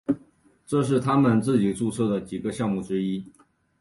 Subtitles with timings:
[0.65, 3.23] 这是他们自己注资的几个项目之一。